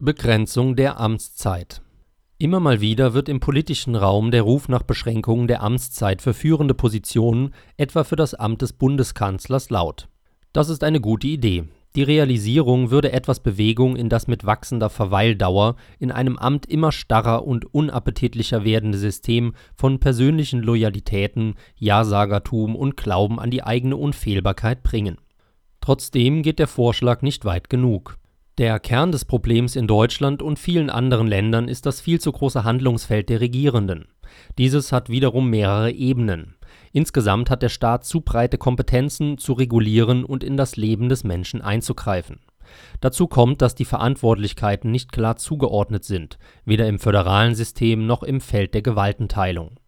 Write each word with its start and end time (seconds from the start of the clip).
Begrenzung 0.00 0.74
der 0.74 0.98
Amtszeit 0.98 1.80
Immer 2.36 2.58
mal 2.58 2.80
wieder 2.80 3.14
wird 3.14 3.28
im 3.28 3.38
politischen 3.38 3.94
Raum 3.94 4.32
der 4.32 4.42
Ruf 4.42 4.68
nach 4.68 4.82
Beschränkungen 4.82 5.46
der 5.46 5.62
Amtszeit 5.62 6.20
für 6.20 6.34
führende 6.34 6.74
Positionen, 6.74 7.54
etwa 7.76 8.02
für 8.02 8.16
das 8.16 8.34
Amt 8.34 8.62
des 8.62 8.72
Bundeskanzlers, 8.72 9.70
laut. 9.70 10.08
Das 10.52 10.68
ist 10.68 10.82
eine 10.82 11.00
gute 11.00 11.28
Idee. 11.28 11.68
Die 11.94 12.02
Realisierung 12.02 12.90
würde 12.90 13.12
etwas 13.12 13.38
Bewegung 13.38 13.94
in 13.94 14.08
das 14.08 14.26
mit 14.26 14.44
wachsender 14.44 14.90
Verweildauer 14.90 15.76
in 16.00 16.10
einem 16.10 16.38
Amt 16.38 16.66
immer 16.66 16.90
starrer 16.90 17.46
und 17.46 17.72
unappetitlicher 17.72 18.64
werdende 18.64 18.98
System 18.98 19.54
von 19.76 20.00
persönlichen 20.00 20.60
Loyalitäten, 20.60 21.54
Ja-Sagertum 21.76 22.74
und 22.74 22.96
Glauben 22.96 23.38
an 23.38 23.52
die 23.52 23.62
eigene 23.62 23.96
Unfehlbarkeit 23.96 24.82
bringen. 24.82 25.18
Trotzdem 25.80 26.42
geht 26.42 26.58
der 26.58 26.66
Vorschlag 26.66 27.22
nicht 27.22 27.44
weit 27.44 27.70
genug. 27.70 28.18
Der 28.56 28.78
Kern 28.78 29.10
des 29.10 29.24
Problems 29.24 29.74
in 29.74 29.88
Deutschland 29.88 30.40
und 30.40 30.60
vielen 30.60 30.88
anderen 30.88 31.26
Ländern 31.26 31.66
ist 31.66 31.86
das 31.86 32.00
viel 32.00 32.20
zu 32.20 32.30
große 32.30 32.62
Handlungsfeld 32.62 33.28
der 33.28 33.40
Regierenden. 33.40 34.06
Dieses 34.58 34.92
hat 34.92 35.08
wiederum 35.08 35.50
mehrere 35.50 35.90
Ebenen. 35.90 36.54
Insgesamt 36.92 37.50
hat 37.50 37.62
der 37.62 37.68
Staat 37.68 38.04
zu 38.04 38.20
breite 38.20 38.56
Kompetenzen, 38.56 39.38
zu 39.38 39.54
regulieren 39.54 40.24
und 40.24 40.44
in 40.44 40.56
das 40.56 40.76
Leben 40.76 41.08
des 41.08 41.24
Menschen 41.24 41.62
einzugreifen. 41.62 42.38
Dazu 43.00 43.26
kommt, 43.26 43.60
dass 43.60 43.74
die 43.74 43.84
Verantwortlichkeiten 43.84 44.88
nicht 44.88 45.10
klar 45.10 45.34
zugeordnet 45.34 46.04
sind, 46.04 46.38
weder 46.64 46.86
im 46.86 47.00
föderalen 47.00 47.56
System 47.56 48.06
noch 48.06 48.22
im 48.22 48.40
Feld 48.40 48.72
der 48.74 48.82
Gewaltenteilung 48.82 49.80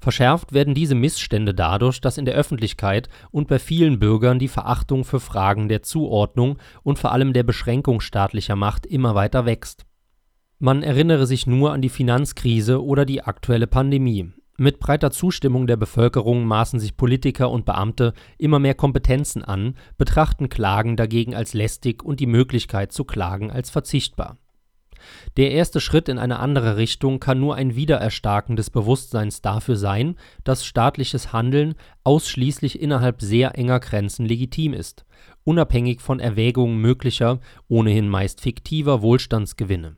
Verschärft 0.00 0.52
werden 0.52 0.74
diese 0.74 0.94
Missstände 0.94 1.54
dadurch, 1.54 2.00
dass 2.00 2.18
in 2.18 2.24
der 2.24 2.34
Öffentlichkeit 2.34 3.08
und 3.30 3.48
bei 3.48 3.58
vielen 3.58 3.98
Bürgern 3.98 4.38
die 4.38 4.48
Verachtung 4.48 5.04
für 5.04 5.20
Fragen 5.20 5.68
der 5.68 5.82
Zuordnung 5.82 6.58
und 6.82 6.98
vor 6.98 7.12
allem 7.12 7.32
der 7.32 7.42
Beschränkung 7.42 8.00
staatlicher 8.00 8.56
Macht 8.56 8.86
immer 8.86 9.14
weiter 9.14 9.46
wächst. 9.46 9.86
Man 10.58 10.82
erinnere 10.82 11.26
sich 11.26 11.46
nur 11.46 11.72
an 11.72 11.82
die 11.82 11.88
Finanzkrise 11.88 12.82
oder 12.82 13.04
die 13.04 13.22
aktuelle 13.22 13.66
Pandemie. 13.66 14.32
Mit 14.56 14.78
breiter 14.78 15.10
Zustimmung 15.10 15.66
der 15.66 15.76
Bevölkerung 15.76 16.44
maßen 16.46 16.78
sich 16.78 16.96
Politiker 16.96 17.50
und 17.50 17.64
Beamte 17.64 18.12
immer 18.38 18.60
mehr 18.60 18.74
Kompetenzen 18.74 19.42
an, 19.42 19.74
betrachten 19.98 20.48
Klagen 20.48 20.96
dagegen 20.96 21.34
als 21.34 21.54
lästig 21.54 22.04
und 22.04 22.20
die 22.20 22.26
Möglichkeit 22.26 22.92
zu 22.92 23.04
klagen 23.04 23.50
als 23.50 23.70
verzichtbar 23.70 24.38
der 25.36 25.50
erste 25.50 25.80
Schritt 25.80 26.08
in 26.08 26.18
eine 26.18 26.38
andere 26.38 26.76
Richtung 26.76 27.20
kann 27.20 27.40
nur 27.40 27.54
ein 27.54 27.74
Wiedererstarken 27.74 28.56
des 28.56 28.70
Bewusstseins 28.70 29.42
dafür 29.42 29.76
sein, 29.76 30.16
dass 30.44 30.64
staatliches 30.64 31.32
Handeln 31.32 31.74
ausschließlich 32.04 32.80
innerhalb 32.80 33.20
sehr 33.20 33.56
enger 33.58 33.80
Grenzen 33.80 34.26
legitim 34.26 34.74
ist, 34.74 35.04
unabhängig 35.44 36.00
von 36.00 36.20
Erwägungen 36.20 36.80
möglicher, 36.80 37.40
ohnehin 37.68 38.08
meist 38.08 38.40
fiktiver 38.40 39.02
Wohlstandsgewinne. 39.02 39.96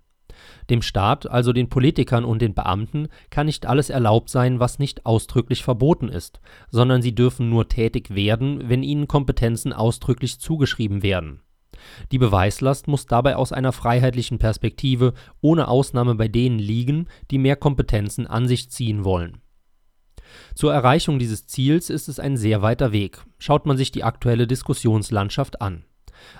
Dem 0.68 0.82
Staat, 0.82 1.30
also 1.30 1.52
den 1.52 1.68
Politikern 1.68 2.24
und 2.24 2.42
den 2.42 2.54
Beamten, 2.54 3.08
kann 3.30 3.46
nicht 3.46 3.66
alles 3.66 3.90
erlaubt 3.90 4.28
sein, 4.28 4.60
was 4.60 4.78
nicht 4.78 5.06
ausdrücklich 5.06 5.62
verboten 5.62 6.08
ist, 6.08 6.40
sondern 6.70 7.02
sie 7.02 7.14
dürfen 7.14 7.48
nur 7.48 7.68
tätig 7.68 8.14
werden, 8.14 8.68
wenn 8.68 8.82
ihnen 8.82 9.08
Kompetenzen 9.08 9.72
ausdrücklich 9.72 10.38
zugeschrieben 10.40 11.02
werden 11.02 11.40
die 12.12 12.19
Beweislast 12.19 12.88
muss 12.88 13.06
dabei 13.06 13.36
aus 13.36 13.52
einer 13.52 13.72
freiheitlichen 13.72 14.38
Perspektive 14.38 15.14
ohne 15.41 15.69
Ausnahme 15.69 16.14
bei 16.14 16.28
denen 16.28 16.58
liegen, 16.58 17.08
die 17.30 17.38
mehr 17.38 17.56
Kompetenzen 17.56 18.27
an 18.27 18.48
sich 18.48 18.70
ziehen 18.70 19.05
wollen. 19.05 19.38
Zur 20.55 20.72
Erreichung 20.72 21.18
dieses 21.18 21.46
Ziels 21.46 21.91
ist 21.91 22.08
es 22.08 22.18
ein 22.18 22.36
sehr 22.36 22.62
weiter 22.62 22.92
Weg, 22.92 23.24
schaut 23.38 23.66
man 23.66 23.77
sich 23.77 23.92
die 23.92 24.05
aktuelle 24.05 24.46
Diskussionslandschaft 24.46 25.60
an 25.60 25.84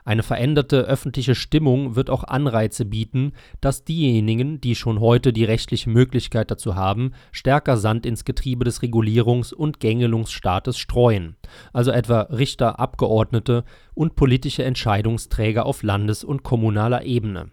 eine 0.05 0.23
veränderte 0.23 0.83
öffentliche 0.83 1.35
Stimmung 1.35 1.97
wird 1.97 2.11
auch 2.11 2.25
Anreize 2.25 2.85
bieten, 2.85 3.33
dass 3.61 3.85
diejenigen, 3.85 4.61
die 4.61 4.75
schon 4.75 5.01
heute 5.01 5.33
die 5.33 5.45
rechtliche 5.45 5.91
Möglichkeit 5.91 6.51
dazu 6.51 6.75
haben, 6.75 7.13
stärker 7.33 7.77
Sand 7.77 8.07
ins 8.07 8.25
Getriebe 8.25 8.65
des 8.65 8.83
Regulierungs 8.83 9.53
und 9.53 9.81
Gängelungsstaates 9.81 10.79
streuen, 10.79 11.37
also 11.73 11.91
etwa 11.91 12.23
Richter, 12.23 12.79
Abgeordnete 12.79 13.65
und 13.95 14.17
politische 14.17 14.65
Entscheidungsträger 14.65 15.67
auf 15.67 15.83
Landes 15.83 16.25
und 16.25 16.43
kommunaler 16.43 17.05
Ebene. 17.05 17.51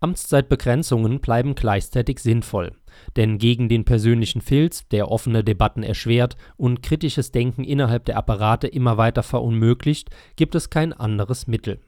Amtszeitbegrenzungen 0.00 1.20
bleiben 1.20 1.54
gleichzeitig 1.54 2.18
sinnvoll, 2.18 2.72
denn 3.16 3.38
gegen 3.38 3.68
den 3.68 3.84
persönlichen 3.84 4.40
Filz, 4.40 4.88
der 4.88 5.10
offene 5.10 5.44
Debatten 5.44 5.82
erschwert 5.82 6.36
und 6.56 6.82
kritisches 6.82 7.32
Denken 7.32 7.64
innerhalb 7.64 8.04
der 8.04 8.16
Apparate 8.16 8.66
immer 8.66 8.96
weiter 8.96 9.22
verunmöglicht, 9.22 10.10
gibt 10.36 10.54
es 10.54 10.70
kein 10.70 10.92
anderes 10.92 11.46
Mittel. 11.46 11.80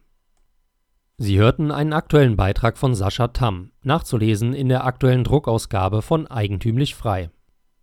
Sie 1.17 1.39
hörten 1.39 1.71
einen 1.71 1.93
aktuellen 1.93 2.37
Beitrag 2.37 2.77
von 2.77 2.95
Sascha 2.95 3.29
Tamm, 3.29 3.71
nachzulesen 3.83 4.53
in 4.53 4.69
der 4.69 4.85
aktuellen 4.85 5.23
Druckausgabe 5.23 6.03
von 6.03 6.27
Eigentümlich 6.27 6.95
Frei 6.95 7.31